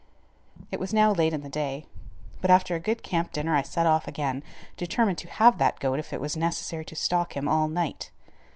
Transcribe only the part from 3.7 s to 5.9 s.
off again, determined to have that